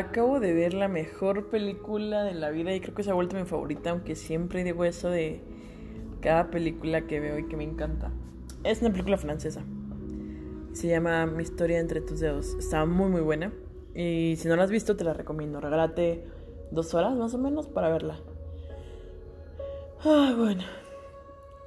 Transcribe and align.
Acabo 0.00 0.40
de 0.40 0.54
ver 0.54 0.72
la 0.72 0.88
mejor 0.88 1.50
película 1.50 2.24
de 2.24 2.32
la 2.32 2.48
vida 2.48 2.74
y 2.74 2.80
creo 2.80 2.94
que 2.94 3.02
se 3.02 3.10
ha 3.10 3.14
vuelto 3.14 3.36
mi 3.36 3.44
favorita, 3.44 3.90
aunque 3.90 4.16
siempre 4.16 4.64
digo 4.64 4.84
eso 4.86 5.10
de 5.10 5.42
cada 6.22 6.50
película 6.50 7.06
que 7.06 7.20
veo 7.20 7.38
y 7.38 7.46
que 7.48 7.56
me 7.58 7.64
encanta. 7.64 8.10
Es 8.64 8.80
una 8.80 8.92
película 8.92 9.18
francesa. 9.18 9.62
Se 10.72 10.88
llama 10.88 11.26
Mi 11.26 11.42
historia 11.42 11.78
entre 11.80 12.00
tus 12.00 12.18
dedos. 12.20 12.54
Está 12.54 12.86
muy 12.86 13.10
muy 13.10 13.20
buena. 13.20 13.52
Y 13.94 14.36
si 14.38 14.48
no 14.48 14.56
la 14.56 14.62
has 14.62 14.70
visto, 14.70 14.96
te 14.96 15.04
la 15.04 15.12
recomiendo. 15.12 15.60
Regálate 15.60 16.24
dos 16.70 16.94
horas 16.94 17.14
más 17.14 17.34
o 17.34 17.38
menos 17.38 17.68
para 17.68 17.90
verla. 17.90 18.18
Ah, 20.02 20.34
bueno. 20.34 20.62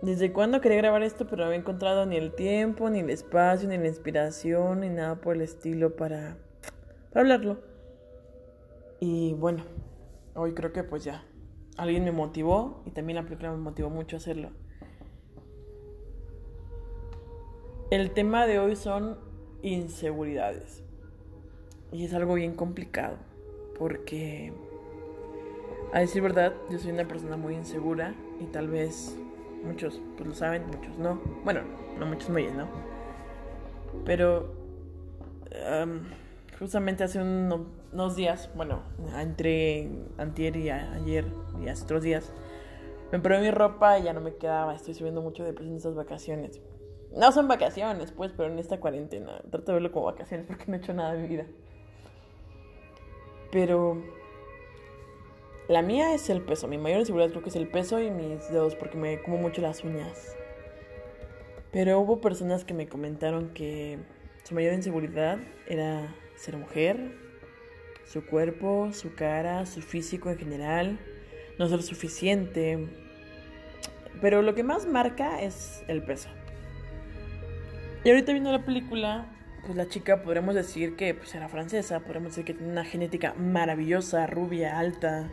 ¿Desde 0.02 0.34
cuándo 0.34 0.59
quería 0.59 0.80
grabar 0.80 1.03
esto? 1.03 1.27
Pero 1.27 1.44
no 1.44 1.45
había 1.45 1.59
encontrado 1.59 2.08
ni 2.08 2.16
el 2.16 2.34
tiempo, 2.34 2.89
ni 2.89 3.02
el 3.02 3.11
espacio, 3.11 3.70
ni 3.70 3.77
la 3.77 3.88
inspiración, 3.88 4.80
ni 4.80 4.89
nada 4.89 5.22
por 5.22 5.36
el 5.36 5.41
estilo 5.44 5.95
para, 5.95 6.38
para 7.11 7.22
hablarlo. 7.22 7.73
Y 9.05 9.34
bueno, 9.34 9.63
hoy 10.34 10.53
creo 10.53 10.71
que 10.71 10.81
pues 10.81 11.03
ya, 11.03 11.25
alguien 11.75 12.05
me 12.05 12.13
motivó 12.13 12.84
y 12.85 12.91
también 12.91 13.17
la 13.17 13.23
película 13.23 13.52
me 13.52 13.57
motivó 13.57 13.89
mucho 13.89 14.16
a 14.16 14.20
hacerlo. 14.20 14.52
El 17.91 18.11
tema 18.11 18.47
de 18.47 18.59
hoy 18.59 18.77
son 18.77 19.17
inseguridades. 19.61 20.85
Y 21.91 22.05
es 22.05 22.13
algo 22.13 22.35
bien 22.35 22.55
complicado, 22.55 23.17
porque 23.77 24.53
a 25.91 25.99
decir 25.99 26.22
verdad, 26.22 26.53
yo 26.69 26.80
soy 26.80 26.91
una 26.91 27.06
persona 27.06 27.35
muy 27.35 27.56
insegura 27.56 28.16
y 28.39 28.45
tal 28.45 28.69
vez 28.69 29.17
muchos 29.66 30.00
pues 30.16 30.30
lo 30.30 30.33
saben, 30.33 30.66
muchos 30.67 30.97
no. 30.97 31.19
Bueno, 31.44 31.59
no 32.00 32.06
muchos 32.06 32.33
bien, 32.33 32.56
¿no? 32.56 32.69
Pero 34.06 34.53
justamente 36.64 37.03
hace 37.03 37.22
unos 37.22 38.16
días, 38.16 38.50
bueno, 38.56 38.83
entre 39.19 39.89
antier 40.17 40.56
y 40.56 40.69
ayer 40.69 41.25
y 41.61 41.67
hace 41.67 41.83
otros 41.83 42.03
días, 42.03 42.31
me 43.11 43.19
probé 43.19 43.42
mi 43.42 43.52
ropa 43.52 44.00
y 44.00 44.03
ya 44.03 44.14
no 44.14 44.22
me 44.22 44.38
quedaba. 44.38 44.73
Estoy 44.73 44.94
subiendo 44.94 45.22
mucho 45.22 45.44
de 45.44 45.50
en 45.50 45.75
estas 45.75 45.94
vacaciones. 45.94 46.61
No 47.11 47.34
son 47.34 47.50
vacaciones, 47.50 48.14
pues, 48.14 48.31
pero 48.31 48.50
en 48.50 48.59
esta 48.59 48.80
cuarentena. 48.80 49.41
Trato 49.52 49.73
de 49.73 49.73
verlo 49.73 49.91
como 49.91 50.06
vacaciones 50.06 50.45
porque 50.47 50.64
no 50.67 50.75
he 50.75 50.78
hecho 50.78 50.94
nada 50.94 51.11
de 51.11 51.23
mi 51.23 51.28
vida. 51.28 51.45
Pero 53.52 54.02
la 55.67 55.81
mía 55.81 56.14
es 56.14 56.30
el 56.30 56.44
peso. 56.44 56.69
Mi 56.69 56.78
mayor 56.78 57.02
inseguridad 57.02 57.31
creo 57.31 57.44
que 57.44 57.50
es 57.50 57.58
el 57.58 57.67
peso 57.67 58.00
y 58.00 58.09
mis 58.09 58.50
dedos 58.50 58.75
porque 58.75 58.97
me 58.97 59.22
como 59.22 59.36
mucho 59.36 59.59
las 59.59 59.84
uñas. 59.84 60.34
Pero 61.73 62.00
hubo 62.00 62.22
personas 62.22 62.64
que 62.64 62.73
me 62.73 62.88
comentaron 62.88 63.50
que 63.50 64.00
su 64.45 64.56
mayor 64.56 64.73
inseguridad 64.73 65.39
era 65.67 66.16
ser 66.36 66.58
mujer, 66.58 67.17
su 68.06 68.26
cuerpo, 68.26 68.89
su 68.94 69.16
cara, 69.16 69.66
su 69.66 69.81
físico 69.81 70.30
en 70.30 70.38
general, 70.38 71.00
no 71.58 71.67
ser 71.67 71.81
suficiente. 71.81 72.88
Pero 74.22 74.42
lo 74.42 74.56
que 74.56 74.64
más 74.64 74.86
marca 74.86 75.42
es 75.42 75.84
el 75.88 76.03
peso. 76.03 76.30
Y 78.03 78.09
ahorita 78.09 78.34
viendo 78.34 78.52
la 78.52 78.66
película, 78.66 79.28
pues 79.66 79.78
la 79.78 79.88
chica 79.88 80.23
podremos 80.23 80.56
decir 80.56 80.95
que 80.95 81.14
pues, 81.14 81.34
era 81.36 81.48
francesa, 81.48 82.02
podremos 82.02 82.31
decir 82.31 82.45
que 82.45 82.53
tiene 82.53 82.72
una 82.72 82.84
genética 82.84 83.34
maravillosa, 83.36 84.28
rubia, 84.28 84.78
alta, 84.78 85.30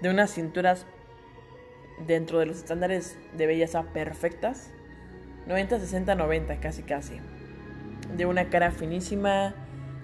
de 0.00 0.10
unas 0.10 0.30
cinturas 0.30 0.86
dentro 2.06 2.38
de 2.38 2.46
los 2.46 2.58
estándares 2.58 3.18
de 3.36 3.46
belleza 3.46 3.82
perfectas. 3.92 4.70
90, 5.46 5.80
60, 5.80 6.14
90, 6.14 6.60
casi 6.60 6.82
casi. 6.82 7.20
De 8.16 8.26
una 8.26 8.48
cara 8.48 8.70
finísima, 8.70 9.54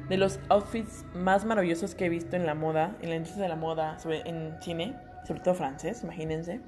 de 0.08 0.16
los 0.16 0.38
outfits 0.48 1.04
más 1.14 1.44
maravillosos 1.44 1.94
que 1.94 2.06
he 2.06 2.08
visto 2.08 2.36
en 2.36 2.46
la 2.46 2.54
moda, 2.54 2.96
en 3.00 3.10
la 3.10 3.16
industria 3.16 3.44
de 3.44 3.48
la 3.48 3.56
moda, 3.56 3.98
sobre, 3.98 4.28
en 4.28 4.60
cine, 4.60 4.96
sobre 5.26 5.40
todo 5.40 5.54
francés, 5.54 6.02
imagínense. 6.02 6.60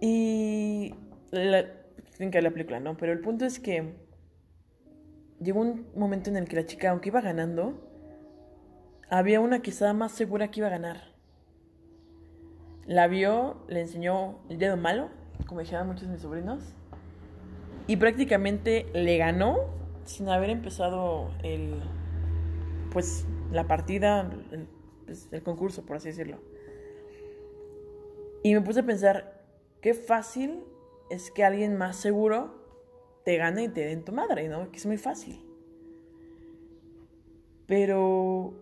Y 0.00 0.94
tienen 1.30 2.30
que 2.30 2.40
la 2.42 2.50
película, 2.50 2.80
¿no? 2.80 2.96
Pero 2.96 3.12
el 3.12 3.20
punto 3.20 3.44
es 3.44 3.60
que 3.60 3.94
llegó 5.40 5.60
un 5.60 5.86
momento 5.94 6.30
en 6.30 6.36
el 6.36 6.48
que 6.48 6.56
la 6.56 6.66
chica, 6.66 6.90
aunque 6.90 7.10
iba 7.10 7.20
ganando, 7.20 7.74
había 9.10 9.40
una 9.40 9.60
que 9.60 9.70
estaba 9.70 9.92
más 9.92 10.12
segura 10.12 10.50
que 10.50 10.60
iba 10.60 10.68
a 10.68 10.70
ganar. 10.70 11.14
La 12.86 13.06
vio, 13.06 13.64
le 13.68 13.80
enseñó 13.80 14.38
el 14.48 14.58
dedo 14.58 14.76
malo, 14.76 15.10
como 15.46 15.60
dijeron 15.60 15.88
muchos 15.88 16.02
de 16.02 16.12
mis 16.12 16.22
sobrinos, 16.22 16.74
y 17.86 17.96
prácticamente 17.96 18.86
le 18.94 19.18
ganó 19.18 19.76
sin 20.06 20.28
haber 20.28 20.50
empezado 20.50 21.30
el, 21.42 21.82
pues, 22.92 23.26
la 23.52 23.66
partida, 23.66 24.30
pues, 25.04 25.28
el, 25.32 25.42
concurso, 25.42 25.84
por 25.84 25.96
así 25.96 26.08
decirlo. 26.08 26.38
Y 28.42 28.54
me 28.54 28.60
puse 28.60 28.80
a 28.80 28.86
pensar, 28.86 29.44
qué 29.80 29.94
fácil 29.94 30.64
es 31.10 31.30
que 31.30 31.44
alguien 31.44 31.76
más 31.76 31.96
seguro 31.96 32.54
te 33.24 33.36
gane 33.36 33.64
y 33.64 33.68
te 33.68 33.84
den 33.84 34.04
tu 34.04 34.12
madre, 34.12 34.48
¿no? 34.48 34.70
Que 34.70 34.78
es 34.78 34.86
muy 34.86 34.98
fácil. 34.98 35.42
Pero, 37.66 38.54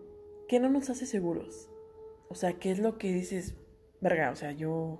¿qué 0.47 0.59
no 0.59 0.69
nos 0.69 0.89
hace 0.89 1.05
seguros? 1.05 1.69
O 2.29 2.35
sea, 2.35 2.53
¿qué 2.53 2.71
es 2.71 2.79
lo 2.79 2.97
que 2.97 3.13
dices, 3.13 3.55
verga? 4.01 4.31
O 4.31 4.35
sea, 4.35 4.51
yo, 4.51 4.99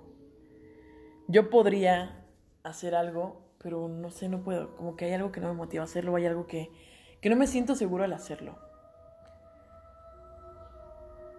yo 1.26 1.50
podría 1.50 2.24
hacer 2.62 2.94
algo 2.94 3.45
pero 3.66 3.88
no 3.88 4.12
sé, 4.12 4.28
no 4.28 4.44
puedo. 4.44 4.76
Como 4.76 4.94
que 4.94 5.06
hay 5.06 5.14
algo 5.14 5.32
que 5.32 5.40
no 5.40 5.48
me 5.48 5.54
motiva 5.54 5.82
a 5.82 5.86
hacerlo, 5.86 6.14
hay 6.14 6.24
algo 6.24 6.46
que, 6.46 6.70
que 7.20 7.28
no 7.28 7.34
me 7.34 7.48
siento 7.48 7.74
seguro 7.74 8.04
al 8.04 8.12
hacerlo. 8.12 8.56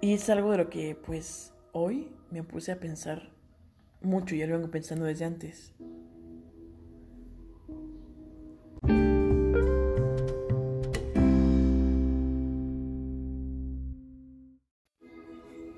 Y 0.01 0.13
es 0.13 0.29
algo 0.29 0.51
de 0.51 0.57
lo 0.57 0.69
que, 0.69 0.93
pues, 0.93 1.53
hoy 1.71 2.13
me 2.29 2.43
puse 2.43 2.73
a 2.73 2.81
pensar 2.81 3.29
mucho, 4.01 4.35
ya 4.35 4.45
lo 4.45 4.57
vengo 4.57 4.69
pensando 4.69 5.05
desde 5.05 5.23
antes. 5.23 5.73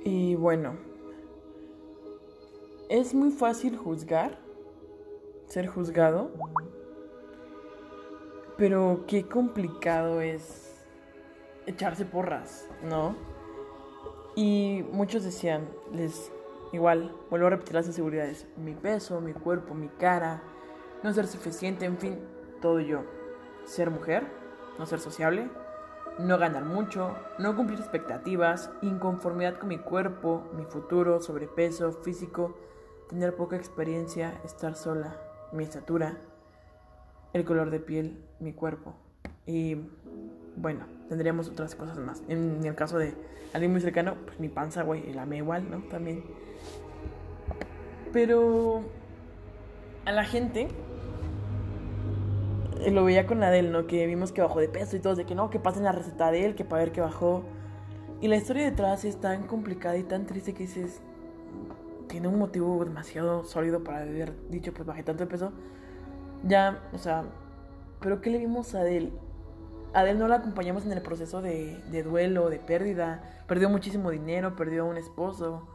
Y 0.03 0.33
bueno, 0.33 0.79
es 2.89 3.13
muy 3.13 3.29
fácil 3.29 3.77
juzgar 3.77 4.48
ser 5.49 5.67
juzgado. 5.67 6.31
Pero 8.57 9.05
qué 9.07 9.27
complicado 9.27 10.21
es 10.21 10.85
echarse 11.65 12.05
porras, 12.05 12.67
¿no? 12.83 13.15
Y 14.35 14.85
muchos 14.91 15.23
decían, 15.23 15.67
les 15.91 16.31
igual, 16.71 17.15
vuelvo 17.29 17.47
a 17.47 17.51
repetir 17.51 17.75
las 17.75 17.87
inseguridades, 17.87 18.47
mi 18.57 18.73
peso, 18.73 19.19
mi 19.21 19.33
cuerpo, 19.33 19.73
mi 19.73 19.89
cara, 19.89 20.41
no 21.03 21.11
ser 21.13 21.27
suficiente, 21.27 21.85
en 21.85 21.97
fin, 21.97 22.19
todo 22.61 22.79
yo. 22.79 23.03
Ser 23.65 23.89
mujer, 23.89 24.27
no 24.77 24.85
ser 24.85 24.99
sociable, 24.99 25.49
no 26.19 26.37
ganar 26.37 26.65
mucho, 26.65 27.15
no 27.37 27.55
cumplir 27.55 27.79
expectativas, 27.79 28.69
inconformidad 28.81 29.57
con 29.57 29.69
mi 29.69 29.79
cuerpo, 29.79 30.43
mi 30.53 30.65
futuro, 30.65 31.21
sobrepeso, 31.21 31.91
físico, 31.91 32.55
tener 33.07 33.35
poca 33.35 33.55
experiencia, 33.55 34.39
estar 34.43 34.75
sola 34.75 35.28
mi 35.51 35.63
estatura, 35.63 36.17
el 37.33 37.45
color 37.45 37.69
de 37.69 37.79
piel, 37.79 38.17
mi 38.39 38.53
cuerpo. 38.53 38.95
Y 39.45 39.77
bueno, 40.55 40.85
tendríamos 41.07 41.49
otras 41.49 41.75
cosas 41.75 41.97
más. 41.97 42.21
En, 42.27 42.63
el 42.63 42.75
caso 42.75 42.97
de 42.97 43.13
alguien 43.53 43.71
muy 43.71 43.81
cercano, 43.81 44.15
pues 44.25 44.39
mi 44.39 44.49
panza, 44.49 44.83
güey, 44.83 45.11
la 45.13 45.25
me 45.25 45.37
igual, 45.37 45.69
¿no? 45.69 45.79
También. 45.89 46.23
Pero 48.11 48.83
a 50.05 50.11
la 50.11 50.23
gente 50.23 50.67
eh, 52.81 52.91
lo 52.91 53.03
veía 53.03 53.27
con 53.27 53.39
la 53.39 53.61
¿no? 53.61 53.87
Que 53.87 54.05
vimos 54.07 54.31
que 54.31 54.41
bajó 54.41 54.59
de 54.59 54.69
peso 54.69 54.95
y 54.95 54.99
todo, 54.99 55.15
de 55.15 55.25
que 55.25 55.35
no, 55.35 55.49
que 55.49 55.59
pasen 55.59 55.83
la 55.83 55.91
receta 55.91 56.31
de 56.31 56.45
él, 56.45 56.55
que 56.55 56.65
para 56.65 56.83
ver 56.83 56.91
que 56.91 57.01
bajó. 57.01 57.43
Y 58.21 58.27
la 58.27 58.35
historia 58.35 58.63
detrás 58.63 59.05
es 59.05 59.19
tan 59.19 59.47
complicada 59.47 59.97
y 59.97 60.03
tan 60.03 60.25
triste 60.25 60.53
que 60.53 60.63
dices, 60.63 61.01
tiene 62.09 62.27
un 62.27 62.37
motivo 62.37 62.83
demasiado 62.83 63.45
sólido 63.45 63.83
para 63.83 64.01
haber 64.01 64.33
dicho, 64.49 64.73
pues 64.73 64.85
bajé 64.85 65.03
tanto 65.03 65.23
de 65.23 65.29
peso. 65.29 65.53
Ya, 66.43 66.83
o 66.91 66.97
sea, 66.97 67.23
pero 68.01 68.19
¿qué 68.19 68.31
le 68.31 68.39
vimos 68.39 68.75
a 68.75 68.81
Adele? 68.81 69.13
A 69.93 70.03
no 70.13 70.27
la 70.27 70.35
acompañamos 70.35 70.85
en 70.85 70.91
el 70.91 71.01
proceso 71.01 71.41
de, 71.41 71.81
de 71.91 72.03
duelo, 72.03 72.49
de 72.49 72.59
pérdida. 72.59 73.43
Perdió 73.47 73.69
muchísimo 73.69 74.11
dinero, 74.11 74.55
perdió 74.55 74.83
a 74.83 74.85
un 74.85 74.97
esposo. 74.97 75.67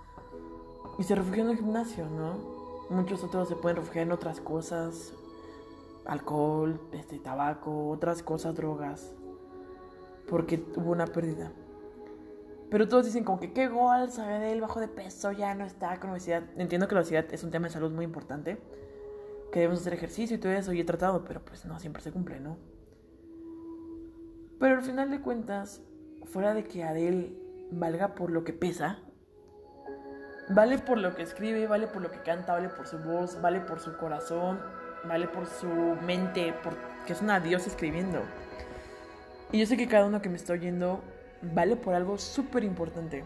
Y 0.98 1.04
se 1.04 1.14
refugió 1.14 1.44
en 1.44 1.50
el 1.50 1.56
gimnasio, 1.56 2.06
¿no? 2.06 2.54
Muchos 2.90 3.24
otros 3.24 3.48
se 3.48 3.56
pueden 3.56 3.76
refugiar 3.76 4.06
en 4.06 4.12
otras 4.12 4.40
cosas. 4.40 5.12
Alcohol, 6.04 6.80
este, 6.92 7.18
tabaco, 7.18 7.88
otras 7.88 8.22
cosas, 8.22 8.54
drogas. 8.54 9.12
Porque 10.28 10.64
hubo 10.76 10.92
una 10.92 11.06
pérdida. 11.06 11.52
Pero 12.74 12.88
todos 12.88 13.04
dicen 13.04 13.22
como 13.22 13.38
que 13.38 13.52
qué 13.52 13.68
gol, 13.68 14.10
sabe 14.10 14.40
del 14.40 14.60
bajo 14.60 14.80
de 14.80 14.88
peso, 14.88 15.30
ya 15.30 15.54
no 15.54 15.64
está 15.64 16.00
con 16.00 16.10
obesidad. 16.10 16.42
Entiendo 16.56 16.88
que 16.88 16.96
la 16.96 17.02
obesidad 17.02 17.24
es 17.32 17.44
un 17.44 17.52
tema 17.52 17.68
de 17.68 17.72
salud 17.72 17.92
muy 17.92 18.04
importante, 18.04 18.58
que 19.52 19.60
debemos 19.60 19.80
hacer 19.80 19.94
ejercicio 19.94 20.34
y 20.36 20.40
todo 20.40 20.50
eso, 20.50 20.72
y 20.72 20.80
he 20.80 20.84
tratado, 20.84 21.22
pero 21.22 21.40
pues 21.44 21.64
no 21.66 21.78
siempre 21.78 22.02
se 22.02 22.10
cumple, 22.10 22.40
¿no? 22.40 22.56
Pero 24.58 24.74
al 24.74 24.82
final 24.82 25.08
de 25.12 25.20
cuentas, 25.20 25.82
fuera 26.24 26.52
de 26.52 26.64
que 26.64 26.82
Adele 26.82 27.38
valga 27.70 28.16
por 28.16 28.32
lo 28.32 28.42
que 28.42 28.52
pesa, 28.52 28.98
vale 30.48 30.78
por 30.78 30.98
lo 30.98 31.14
que 31.14 31.22
escribe, 31.22 31.68
vale 31.68 31.86
por 31.86 32.02
lo 32.02 32.10
que 32.10 32.22
canta, 32.22 32.54
vale 32.54 32.70
por 32.70 32.88
su 32.88 32.98
voz, 32.98 33.40
vale 33.40 33.60
por 33.60 33.78
su 33.78 33.96
corazón, 33.96 34.58
vale 35.04 35.28
por 35.28 35.46
su 35.46 35.68
mente, 36.04 36.52
porque 36.64 37.12
es 37.12 37.22
una 37.22 37.38
diosa 37.38 37.70
escribiendo. 37.70 38.18
Y 39.52 39.60
yo 39.60 39.66
sé 39.66 39.76
que 39.76 39.86
cada 39.86 40.06
uno 40.06 40.20
que 40.20 40.28
me 40.28 40.34
está 40.38 40.54
oyendo 40.54 41.04
vale 41.52 41.76
por 41.76 41.94
algo 41.94 42.18
súper 42.18 42.64
importante, 42.64 43.24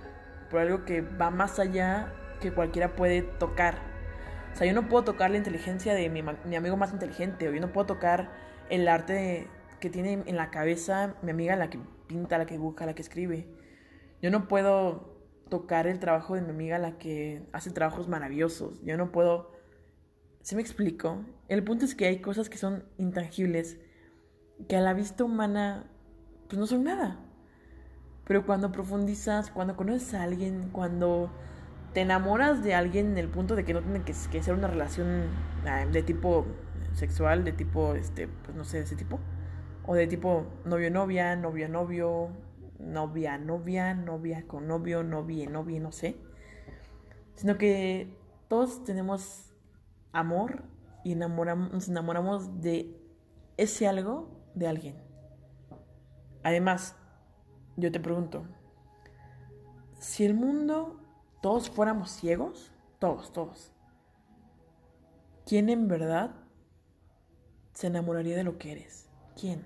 por 0.50 0.60
algo 0.60 0.84
que 0.84 1.00
va 1.02 1.30
más 1.30 1.58
allá 1.58 2.12
que 2.40 2.52
cualquiera 2.52 2.96
puede 2.96 3.22
tocar. 3.22 3.76
O 4.52 4.56
sea, 4.56 4.66
yo 4.66 4.72
no 4.72 4.88
puedo 4.88 5.04
tocar 5.04 5.30
la 5.30 5.36
inteligencia 5.36 5.94
de 5.94 6.08
mi, 6.08 6.22
mi 6.22 6.56
amigo 6.56 6.76
más 6.76 6.92
inteligente, 6.92 7.48
o 7.48 7.52
yo 7.52 7.60
no 7.60 7.72
puedo 7.72 7.86
tocar 7.86 8.30
el 8.70 8.88
arte 8.88 9.48
que 9.80 9.90
tiene 9.90 10.22
en 10.26 10.36
la 10.36 10.50
cabeza 10.50 11.14
mi 11.22 11.30
amiga, 11.30 11.56
la 11.56 11.70
que 11.70 11.78
pinta, 12.06 12.38
la 12.38 12.46
que 12.46 12.54
dibuja, 12.54 12.86
la 12.86 12.94
que 12.94 13.02
escribe. 13.02 13.48
Yo 14.20 14.30
no 14.30 14.48
puedo 14.48 15.16
tocar 15.48 15.86
el 15.86 15.98
trabajo 15.98 16.34
de 16.34 16.42
mi 16.42 16.50
amiga, 16.50 16.78
la 16.78 16.98
que 16.98 17.46
hace 17.52 17.70
trabajos 17.70 18.08
maravillosos. 18.08 18.82
Yo 18.82 18.96
no 18.96 19.12
puedo... 19.12 19.52
¿Se 20.42 20.56
me 20.56 20.62
explico? 20.62 21.24
El 21.48 21.62
punto 21.62 21.84
es 21.84 21.94
que 21.94 22.06
hay 22.06 22.20
cosas 22.20 22.48
que 22.48 22.58
son 22.58 22.84
intangibles, 22.96 23.78
que 24.68 24.76
a 24.76 24.80
la 24.80 24.94
vista 24.94 25.24
humana, 25.24 25.90
pues 26.48 26.58
no 26.58 26.66
son 26.66 26.84
nada. 26.84 27.27
Pero 28.28 28.44
cuando 28.44 28.70
profundizas, 28.70 29.50
cuando 29.50 29.74
conoces 29.74 30.12
a 30.14 30.22
alguien, 30.22 30.68
cuando 30.70 31.30
te 31.94 32.02
enamoras 32.02 32.62
de 32.62 32.74
alguien 32.74 33.12
en 33.12 33.18
el 33.18 33.28
punto 33.28 33.56
de 33.56 33.64
que 33.64 33.72
no 33.72 33.80
tiene 33.80 34.02
que, 34.04 34.12
ser 34.12 34.54
una 34.54 34.68
relación 34.68 35.24
ah, 35.66 35.86
de 35.86 36.02
tipo 36.02 36.44
sexual, 36.92 37.42
de 37.42 37.52
tipo, 37.52 37.94
este, 37.94 38.28
pues 38.28 38.54
no 38.54 38.64
sé, 38.64 38.78
de 38.78 38.84
ese 38.84 38.96
tipo, 38.96 39.18
o 39.86 39.94
de 39.94 40.06
tipo 40.06 40.44
novio-novia, 40.66 41.36
novio-novio, 41.36 42.28
novia-novia, 42.78 43.94
novia 43.94 44.46
con 44.46 44.68
novio, 44.68 45.02
novia, 45.02 45.48
novia, 45.48 45.80
no 45.80 45.90
sé, 45.90 46.16
sino 47.34 47.56
que 47.56 48.14
todos 48.48 48.84
tenemos 48.84 49.54
amor 50.12 50.64
y 51.02 51.12
enamoramos, 51.12 51.72
nos 51.72 51.88
enamoramos 51.88 52.60
de 52.60 52.94
ese 53.56 53.88
algo 53.88 54.28
de 54.54 54.68
alguien. 54.68 54.96
Además, 56.42 56.94
yo 57.78 57.92
te 57.92 58.00
pregunto, 58.00 58.44
si 60.00 60.24
el 60.24 60.34
mundo 60.34 61.00
todos 61.40 61.70
fuéramos 61.70 62.10
ciegos, 62.10 62.72
todos, 62.98 63.32
todos, 63.32 63.72
¿quién 65.46 65.68
en 65.68 65.86
verdad 65.86 66.34
se 67.74 67.86
enamoraría 67.86 68.36
de 68.36 68.42
lo 68.42 68.58
que 68.58 68.72
eres? 68.72 69.08
¿Quién? 69.40 69.64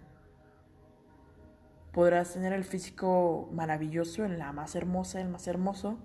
Podrás 1.92 2.34
tener 2.34 2.52
el 2.52 2.64
físico 2.64 3.48
maravilloso, 3.52 4.24
en 4.24 4.38
la 4.38 4.52
más 4.52 4.74
hermosa, 4.74 5.20
el 5.20 5.28
más 5.28 5.46
hermoso, 5.46 5.98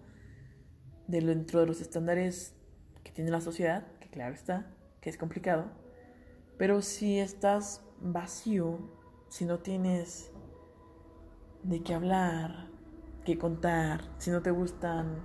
dentro 1.08 1.60
de 1.60 1.66
los 1.66 1.82
estándares 1.82 2.56
que 3.04 3.12
tiene 3.12 3.32
la 3.32 3.42
sociedad, 3.42 3.86
que 4.00 4.10
claro 4.10 4.34
está, 4.34 4.74
que 5.02 5.10
es 5.10 5.18
complicado. 5.18 5.66
Pero 6.58 6.82
si 6.82 7.20
estás 7.20 7.84
vacío, 8.00 8.80
si 9.30 9.46
no 9.46 9.60
tienes 9.60 10.32
de 11.64 11.84
qué 11.84 11.94
hablar, 11.94 12.68
qué 13.26 13.38
contar, 13.38 14.02
si 14.18 14.32
no 14.32 14.42
te 14.42 14.52
gustan 14.52 15.18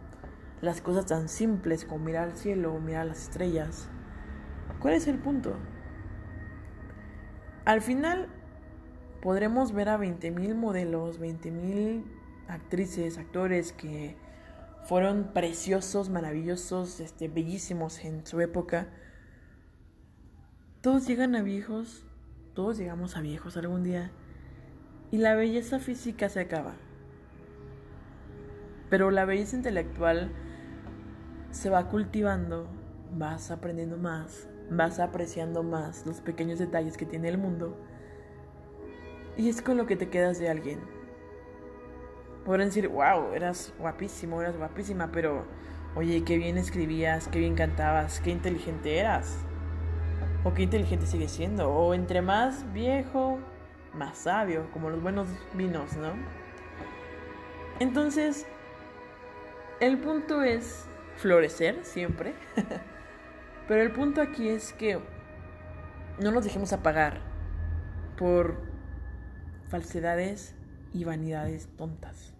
las 0.60 0.80
cosas 0.80 1.06
tan 1.06 1.28
simples 1.28 1.84
como 1.84 2.04
mirar 2.04 2.30
al 2.30 2.36
cielo 2.36 2.74
o 2.74 2.80
mirar 2.80 3.06
las 3.06 3.22
estrellas, 3.22 3.88
¿cuál 4.80 4.94
es 4.94 5.06
el 5.06 5.18
punto? 5.18 5.56
Al 7.64 7.80
final 7.80 8.28
podremos 9.20 9.72
ver 9.72 9.88
a 9.88 9.98
20.000 9.98 10.54
modelos, 10.54 11.20
20.000 11.20 12.04
actrices, 12.48 13.18
actores 13.18 13.72
que 13.72 14.16
fueron 14.84 15.30
preciosos, 15.32 16.10
maravillosos, 16.10 16.98
este, 17.00 17.28
bellísimos 17.28 18.04
en 18.04 18.26
su 18.26 18.40
época. 18.40 18.88
Todos 20.80 21.06
llegan 21.06 21.36
a 21.36 21.42
viejos, 21.42 22.04
todos 22.54 22.78
llegamos 22.78 23.16
a 23.16 23.20
viejos 23.20 23.56
algún 23.56 23.84
día 23.84 24.10
y 25.12 25.18
la 25.18 25.36
belleza 25.36 25.78
física 25.78 26.28
se 26.28 26.40
acaba. 26.40 26.74
Pero 28.90 29.12
la 29.12 29.24
belleza 29.24 29.56
intelectual 29.56 30.32
se 31.50 31.70
va 31.70 31.88
cultivando, 31.88 32.66
vas 33.14 33.50
aprendiendo 33.50 33.98
más, 33.98 34.48
vas 34.70 34.98
apreciando 34.98 35.62
más 35.62 36.06
los 36.06 36.20
pequeños 36.20 36.58
detalles 36.58 36.96
que 36.96 37.06
tiene 37.06 37.28
el 37.28 37.38
mundo 37.38 37.76
y 39.36 39.48
es 39.48 39.62
con 39.62 39.76
lo 39.76 39.86
que 39.86 39.96
te 39.96 40.08
quedas 40.08 40.38
de 40.38 40.48
alguien. 40.48 40.80
Podrán 42.44 42.68
decir, 42.68 42.88
wow, 42.88 43.32
eras 43.34 43.72
guapísimo, 43.78 44.40
eras 44.40 44.56
guapísima, 44.56 45.12
pero 45.12 45.44
oye, 45.94 46.24
qué 46.24 46.38
bien 46.38 46.58
escribías, 46.58 47.28
qué 47.28 47.38
bien 47.38 47.54
cantabas, 47.54 48.20
qué 48.20 48.30
inteligente 48.30 48.98
eras. 48.98 49.38
O 50.44 50.52
qué 50.54 50.62
inteligente 50.62 51.06
sigue 51.06 51.28
siendo. 51.28 51.70
O 51.70 51.94
entre 51.94 52.20
más 52.20 52.70
viejo, 52.72 53.38
más 53.94 54.18
sabio, 54.18 54.70
como 54.72 54.90
los 54.90 55.02
buenos 55.02 55.28
vinos, 55.54 55.96
¿no? 55.96 56.12
Entonces, 57.78 58.46
el 59.80 59.98
punto 59.98 60.42
es 60.42 60.86
florecer 61.16 61.84
siempre. 61.84 62.34
Pero 63.68 63.82
el 63.82 63.92
punto 63.92 64.20
aquí 64.20 64.48
es 64.48 64.72
que 64.72 64.98
no 66.20 66.30
nos 66.30 66.44
dejemos 66.44 66.72
apagar 66.72 67.20
por 68.16 68.56
falsedades 69.68 70.54
y 70.92 71.04
vanidades 71.04 71.68
tontas. 71.76 72.34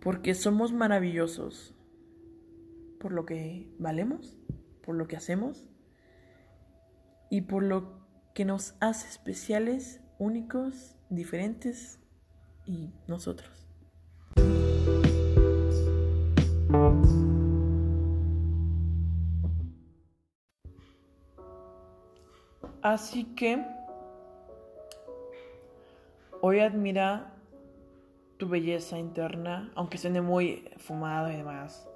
Porque 0.00 0.34
somos 0.34 0.72
maravillosos 0.72 1.74
por 3.00 3.12
lo 3.12 3.26
que 3.26 3.68
valemos, 3.78 4.36
por 4.82 4.94
lo 4.94 5.06
que 5.06 5.16
hacemos 5.16 5.68
y 7.30 7.42
por 7.42 7.62
lo 7.62 7.95
que 8.36 8.44
nos 8.44 8.74
hace 8.80 9.08
especiales, 9.08 10.02
únicos, 10.18 10.94
diferentes 11.08 11.98
y 12.66 12.92
nosotros. 13.06 13.66
Así 22.82 23.24
que 23.34 23.64
hoy 26.42 26.60
admira 26.60 27.32
tu 28.36 28.50
belleza 28.50 28.98
interna, 28.98 29.72
aunque 29.74 29.96
suene 29.96 30.20
muy 30.20 30.68
fumado 30.76 31.30
y 31.32 31.36
demás. 31.36 31.88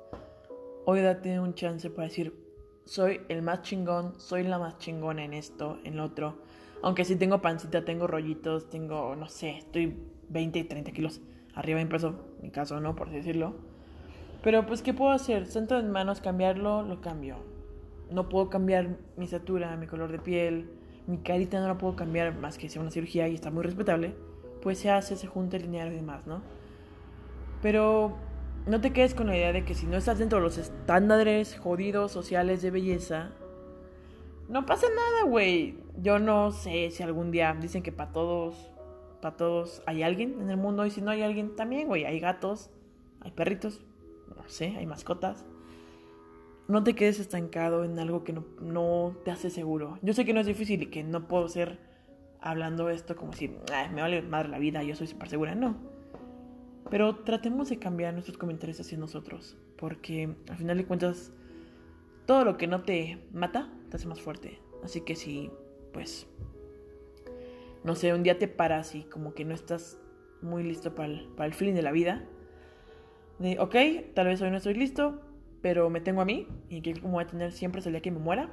Hoy 0.87 1.03
date 1.03 1.39
un 1.39 1.53
chance 1.53 1.91
para 1.91 2.09
decir, 2.09 2.50
soy 2.91 3.21
el 3.29 3.41
más 3.41 3.63
chingón, 3.63 4.19
soy 4.19 4.43
la 4.43 4.59
más 4.59 4.77
chingona 4.79 5.25
en 5.25 5.33
esto, 5.33 5.79
en 5.85 5.97
lo 5.97 6.03
otro. 6.03 6.39
Aunque 6.83 7.05
sí 7.05 7.15
tengo 7.15 7.41
pancita, 7.41 7.85
tengo 7.85 8.09
rollitos, 8.09 8.69
tengo, 8.69 9.15
no 9.15 9.29
sé, 9.29 9.59
estoy 9.59 9.97
20 10.29 10.59
y 10.59 10.65
30 10.65 10.91
kilos 10.91 11.21
arriba 11.55 11.81
en 11.81 11.89
peso, 11.89 12.17
en 12.39 12.47
mi 12.47 12.51
caso 12.51 12.81
no, 12.81 12.97
por 12.97 13.07
así 13.07 13.19
decirlo. 13.19 13.55
Pero 14.43 14.67
pues, 14.67 14.83
¿qué 14.83 14.93
puedo 14.93 15.13
hacer? 15.13 15.47
Siento 15.47 15.79
en 15.79 15.93
manos 15.93 16.21
cambiarlo, 16.21 16.83
lo 16.83 17.01
cambio. 17.01 17.37
No 18.11 18.29
puedo 18.29 18.51
cambiar 18.51 18.97
mi 19.17 19.27
estatura, 19.27 19.77
mi 19.77 19.87
color 19.87 20.11
de 20.11 20.19
piel, 20.19 20.69
mi 21.07 21.19
carita 21.19 21.61
no 21.61 21.69
la 21.69 21.79
puedo 21.79 21.95
cambiar 21.95 22.37
más 22.39 22.59
que 22.59 22.69
sea 22.69 22.83
una 22.83 22.91
cirugía 22.91 23.29
y 23.29 23.37
está 23.37 23.53
muy 23.53 23.63
respetable, 23.63 24.17
pues 24.63 24.81
se 24.81 24.91
hace, 24.91 25.15
se 25.15 25.29
junta 25.29 25.59
el 25.59 25.63
dinero 25.63 25.93
y 25.93 25.95
demás, 25.95 26.27
¿no? 26.27 26.43
Pero 27.63 28.17
no 28.67 28.81
te 28.81 28.93
quedes 28.93 29.15
con 29.15 29.27
la 29.27 29.37
idea 29.37 29.53
de 29.53 29.65
que 29.65 29.75
si 29.75 29.87
no 29.87 29.97
estás 29.97 30.19
dentro 30.19 30.39
de 30.39 30.45
los 30.45 30.59
estándares 30.59 31.59
jodidos 31.59 32.13
sociales 32.13 32.63
de 32.63 32.71
belleza, 32.71 33.31
no 34.49 34.67
pasa 34.67 34.87
nada, 34.89 35.25
güey. 35.25 35.79
Yo 36.01 36.19
no 36.19 36.51
sé 36.51 36.91
si 36.91 37.03
algún 37.03 37.31
día 37.31 37.57
dicen 37.61 37.83
que 37.83 37.93
para 37.93 38.13
todos, 38.13 38.71
para 39.21 39.37
todos 39.37 39.83
hay 39.87 40.03
alguien 40.03 40.41
en 40.41 40.51
el 40.51 40.57
mundo 40.57 40.87
y 40.87 40.91
si 40.91 41.01
no 41.01 41.11
hay 41.11 41.23
alguien 41.23 41.57
también, 41.57 41.89
güey, 41.89 42.05
hay 42.05 42.21
gatos, 42.21 42.71
hay 43.21 43.31
perritos, 43.31 43.81
no 44.37 44.49
sé, 44.49 44.77
hay 44.77 44.87
mascotas 44.87 45.45
no 46.71 46.85
te 46.85 46.95
quedes 46.95 47.19
estancado 47.19 47.85
en 47.85 47.99
algo 47.99 48.23
que 48.25 48.33
no, 48.33 49.17
te 49.25 49.31
hace 49.31 49.51
seguro. 49.51 49.99
Yo 50.03 50.15
sé 50.15 50.25
que 50.25 50.33
no 50.33 50.41
es 50.41 50.47
difícil 50.47 50.83
y 50.83 50.87
que 50.87 51.03
no 51.03 51.27
puedo 51.27 51.49
ser 51.49 51.79
hablando 52.41 52.89
esto 52.89 53.17
como 53.17 53.33
si 53.33 53.49
me 53.49 54.01
vale 54.01 54.23
madre 54.23 54.49
la 54.49 54.59
vida, 54.59 54.83
yo 54.83 54.95
soy 54.95 55.09
súper 55.09 55.29
segura. 55.29 55.55
No. 55.55 55.77
Pero 56.91 57.17
tratemos 57.17 57.69
de 57.69 57.79
cambiar 57.79 58.13
nuestros 58.13 58.37
comentarios 58.37 58.81
hacia 58.81 58.99
nosotros. 58.99 59.57
Porque 59.77 60.35
al 60.49 60.57
final 60.57 60.77
de 60.77 60.85
cuentas, 60.85 61.33
todo 62.27 62.45
lo 62.45 62.57
que 62.57 62.67
no 62.67 62.83
te 62.83 63.19
mata 63.33 63.73
te 63.91 63.97
hace 63.97 64.09
más 64.09 64.21
fuerte. 64.21 64.61
Así 64.83 65.03
que 65.03 65.15
si, 65.15 65.51
pues, 65.93 66.27
no 67.85 67.95
sé, 67.95 68.13
un 68.13 68.23
día 68.23 68.39
te 68.39 68.49
paras 68.49 68.95
y 68.95 69.05
como 69.05 69.35
que 69.35 69.45
no 69.45 69.55
estás 69.55 69.99
muy 70.43 70.63
listo 70.63 70.95
para 70.95 71.09
el, 71.09 71.29
para 71.37 71.47
el 71.47 71.55
feeling 71.55 71.75
de 71.75 71.83
la 71.83 71.93
vida. 71.93 72.25
De, 73.39 73.59
ok, 73.59 73.75
tal 74.15 74.27
vez 74.27 74.43
hoy 74.43 74.51
no 74.51 74.59
estoy 74.59 74.75
listo, 74.75 75.21
pero 75.63 75.91
me 75.91 76.01
tengo 76.01 76.21
a 76.21 76.25
mí 76.25 76.47
y 76.69 76.83
que 76.83 76.95
como 76.95 77.15
voy 77.15 77.25
a 77.25 77.27
tener 77.27 77.53
siempre 77.53 77.81
es 77.81 77.87
el 77.87 77.93
día 77.93 78.03
que 78.03 78.11
me 78.11 78.19
muera. 78.19 78.51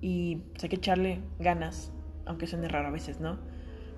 Y 0.00 0.36
pues 0.52 0.64
hay 0.64 0.68
que 0.68 0.76
echarle 0.76 1.20
ganas, 1.38 1.92
aunque 2.26 2.46
suene 2.46 2.68
raro 2.68 2.88
a 2.88 2.90
veces, 2.90 3.20
¿no? 3.20 3.38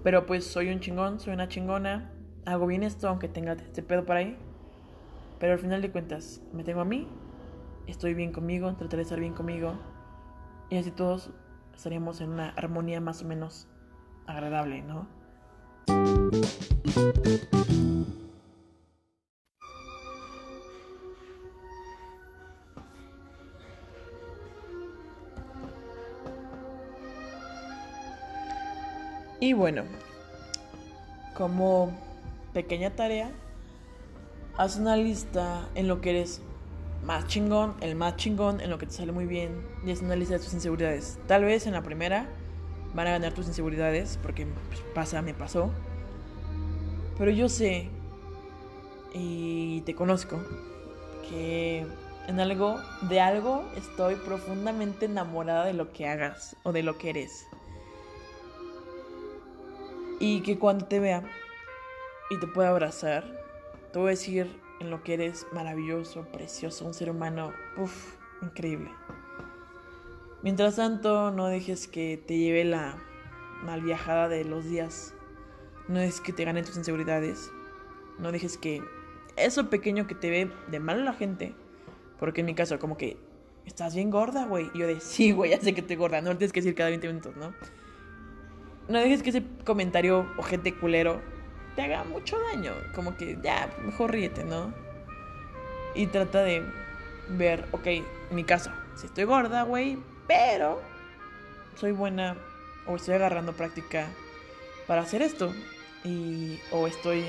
Pero 0.02 0.26
pues 0.26 0.44
soy 0.44 0.68
un 0.68 0.80
chingón, 0.80 1.18
soy 1.18 1.34
una 1.34 1.48
chingona. 1.48 2.12
Hago 2.48 2.66
bien 2.66 2.82
esto, 2.82 3.10
aunque 3.10 3.28
tenga 3.28 3.52
este 3.52 3.82
pedo 3.82 4.06
por 4.06 4.16
ahí. 4.16 4.34
Pero 5.38 5.52
al 5.52 5.58
final 5.58 5.82
de 5.82 5.92
cuentas, 5.92 6.40
me 6.54 6.64
tengo 6.64 6.80
a 6.80 6.84
mí. 6.86 7.06
Estoy 7.86 8.14
bien 8.14 8.32
conmigo, 8.32 8.74
trataré 8.74 8.96
de 8.96 9.02
estar 9.02 9.20
bien 9.20 9.34
conmigo. 9.34 9.74
Y 10.70 10.78
así 10.78 10.90
todos 10.90 11.30
estaríamos 11.74 12.22
en 12.22 12.30
una 12.30 12.48
armonía 12.56 13.02
más 13.02 13.20
o 13.20 13.26
menos 13.26 13.68
agradable, 14.26 14.80
¿no? 14.80 15.06
Y 29.38 29.52
bueno, 29.52 29.82
como 31.34 32.07
pequeña 32.58 32.96
tarea, 32.96 33.30
haz 34.56 34.78
una 34.78 34.96
lista 34.96 35.68
en 35.76 35.86
lo 35.86 36.00
que 36.00 36.10
eres 36.10 36.42
más 37.04 37.28
chingón, 37.28 37.76
el 37.80 37.94
más 37.94 38.16
chingón, 38.16 38.60
en 38.60 38.68
lo 38.68 38.78
que 38.78 38.86
te 38.86 38.94
sale 38.94 39.12
muy 39.12 39.26
bien, 39.26 39.64
y 39.86 39.92
haz 39.92 40.02
una 40.02 40.16
lista 40.16 40.34
de 40.34 40.40
tus 40.40 40.54
inseguridades. 40.54 41.20
Tal 41.28 41.44
vez 41.44 41.68
en 41.68 41.74
la 41.74 41.82
primera 41.82 42.26
van 42.96 43.06
a 43.06 43.10
ganar 43.12 43.32
tus 43.32 43.46
inseguridades, 43.46 44.18
porque 44.20 44.44
pues, 44.70 44.80
pasa, 44.92 45.22
me 45.22 45.34
pasó. 45.34 45.70
Pero 47.16 47.30
yo 47.30 47.48
sé, 47.48 47.90
y 49.14 49.82
te 49.82 49.94
conozco, 49.94 50.40
que 51.30 51.86
en 52.26 52.40
algo, 52.40 52.80
de 53.02 53.20
algo 53.20 53.62
estoy 53.76 54.16
profundamente 54.16 55.06
enamorada 55.06 55.64
de 55.64 55.74
lo 55.74 55.92
que 55.92 56.08
hagas 56.08 56.56
o 56.64 56.72
de 56.72 56.82
lo 56.82 56.98
que 56.98 57.10
eres. 57.10 57.46
Y 60.18 60.40
que 60.40 60.58
cuando 60.58 60.86
te 60.86 60.98
vea 60.98 61.22
y 62.30 62.38
te 62.38 62.46
pueda 62.46 62.70
abrazar, 62.70 63.24
te 63.92 63.98
voy 63.98 64.10
decir 64.10 64.60
en 64.80 64.90
lo 64.90 65.02
que 65.02 65.14
eres 65.14 65.46
maravilloso, 65.52 66.22
precioso, 66.32 66.84
un 66.84 66.94
ser 66.94 67.10
humano, 67.10 67.52
uff, 67.76 68.16
increíble. 68.42 68.90
Mientras 70.42 70.76
tanto, 70.76 71.30
no 71.30 71.48
dejes 71.48 71.88
que 71.88 72.16
te 72.16 72.38
lleve 72.38 72.64
la 72.64 72.96
mal 73.64 73.82
viajada 73.82 74.28
de 74.28 74.44
los 74.44 74.64
días. 74.64 75.14
No 75.88 75.98
dejes 75.98 76.20
que 76.20 76.32
te 76.32 76.44
ganen 76.44 76.64
tus 76.64 76.76
inseguridades. 76.76 77.50
No 78.18 78.30
dejes 78.30 78.56
que 78.56 78.82
eso 79.36 79.68
pequeño 79.68 80.06
que 80.06 80.14
te 80.14 80.30
ve 80.30 80.50
de 80.68 80.80
mal 80.80 81.00
a 81.00 81.04
la 81.04 81.12
gente, 81.12 81.54
porque 82.18 82.40
en 82.40 82.46
mi 82.46 82.54
caso, 82.54 82.78
como 82.78 82.96
que 82.96 83.16
estás 83.66 83.94
bien 83.94 84.10
gorda, 84.10 84.46
güey. 84.46 84.70
Yo 84.74 84.86
de, 84.86 85.00
sí, 85.00 85.32
güey, 85.32 85.50
ya 85.50 85.60
sé 85.60 85.74
que 85.74 85.80
estoy 85.80 85.96
gorda, 85.96 86.20
no 86.20 86.32
lo 86.32 86.38
tienes 86.38 86.52
que 86.52 86.60
decir 86.60 86.74
cada 86.74 86.90
20 86.90 87.08
minutos, 87.08 87.36
¿no? 87.36 87.52
no 88.88 88.98
dejes 88.98 89.22
que 89.22 89.30
ese 89.30 89.42
comentario 89.64 90.26
o 90.38 90.42
gente 90.42 90.74
culero 90.74 91.20
te 91.78 91.84
haga 91.84 92.02
mucho 92.02 92.36
daño. 92.52 92.74
Como 92.92 93.16
que 93.16 93.38
ya, 93.40 93.72
mejor 93.84 94.10
ríete, 94.10 94.42
¿no? 94.42 94.74
Y 95.94 96.08
trata 96.08 96.42
de 96.42 96.64
ver, 97.28 97.68
ok, 97.70 97.86
mi 98.32 98.42
caso, 98.42 98.72
si 98.96 99.06
estoy 99.06 99.22
gorda, 99.22 99.62
güey, 99.62 99.96
pero 100.26 100.82
soy 101.76 101.92
buena 101.92 102.36
o 102.84 102.96
estoy 102.96 103.14
agarrando 103.14 103.52
práctica 103.52 104.08
para 104.88 105.02
hacer 105.02 105.22
esto. 105.22 105.54
Y, 106.02 106.58
o 106.72 106.88
estoy 106.88 107.24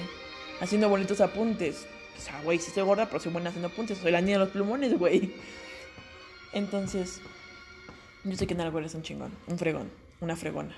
haciendo 0.61 0.89
bonitos 0.89 1.21
apuntes. 1.21 1.85
O 2.17 2.19
sea, 2.19 2.41
güey, 2.41 2.57
si 2.57 2.69
estoy 2.69 2.81
gorda, 2.81 3.05
pero 3.05 3.19
soy 3.19 3.31
buena 3.31 3.49
haciendo 3.49 3.67
apuntes. 3.67 3.99
Soy 3.99 4.11
la 4.11 4.19
niña 4.19 4.39
de 4.39 4.45
los 4.45 4.49
plumones, 4.49 4.97
güey. 4.97 5.31
Entonces, 6.53 7.21
yo 8.23 8.35
sé 8.35 8.47
que 8.47 8.55
en 8.55 8.61
algo 8.61 8.79
eres 8.79 8.95
un 8.95 9.03
chingón, 9.03 9.31
un 9.45 9.59
fregón, 9.59 9.91
una 10.21 10.35
fregona. 10.35 10.75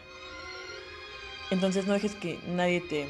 Entonces 1.51 1.87
no 1.87 1.93
dejes 1.93 2.15
que 2.15 2.37
nadie 2.47 2.81
te, 2.81 3.07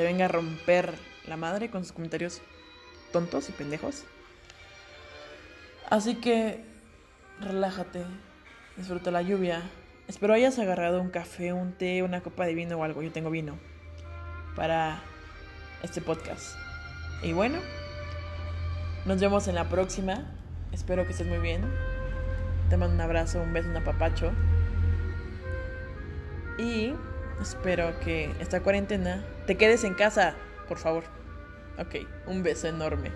te 0.00 0.06
venga 0.06 0.24
a 0.24 0.28
romper 0.28 0.94
la 1.26 1.36
madre 1.36 1.68
con 1.68 1.84
sus 1.84 1.92
comentarios 1.92 2.40
tontos 3.12 3.50
y 3.50 3.52
pendejos. 3.52 4.04
Así 5.90 6.14
que 6.14 6.64
relájate, 7.38 8.04
disfruta 8.78 9.10
la 9.10 9.20
lluvia. 9.20 9.60
Espero 10.08 10.32
hayas 10.32 10.58
agarrado 10.58 11.02
un 11.02 11.10
café, 11.10 11.52
un 11.52 11.72
té, 11.72 12.02
una 12.02 12.22
copa 12.22 12.46
de 12.46 12.54
vino 12.54 12.78
o 12.78 12.82
algo. 12.82 13.02
Yo 13.02 13.12
tengo 13.12 13.28
vino 13.28 13.58
para 14.56 15.02
este 15.82 16.00
podcast. 16.00 16.56
Y 17.22 17.34
bueno, 17.34 17.58
nos 19.04 19.20
vemos 19.20 19.48
en 19.48 19.54
la 19.54 19.68
próxima. 19.68 20.32
Espero 20.72 21.04
que 21.04 21.12
estés 21.12 21.26
muy 21.26 21.40
bien. 21.40 21.60
Te 22.70 22.78
mando 22.78 22.94
un 22.94 23.02
abrazo, 23.02 23.42
un 23.42 23.52
beso, 23.52 23.68
un 23.68 23.76
apapacho. 23.76 24.32
Y 26.56 26.94
Espero 27.40 27.98
que 28.00 28.30
esta 28.38 28.60
cuarentena 28.62 29.24
te 29.50 29.56
quedes 29.56 29.82
en 29.82 29.94
casa, 29.94 30.36
por 30.68 30.78
favor. 30.78 31.02
Ok, 31.76 32.06
un 32.28 32.44
beso 32.44 32.68
enorme. 32.68 33.10